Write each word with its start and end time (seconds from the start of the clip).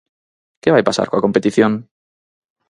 Que 0.61 0.73
vai 0.73 0.83
pasar 0.85 1.07
coa 1.07 1.25
competición? 1.25 1.71